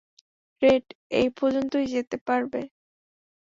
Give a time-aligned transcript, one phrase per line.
[0.61, 0.85] Red
[1.11, 2.61] এই পর্যন্তই যেতে পারবে।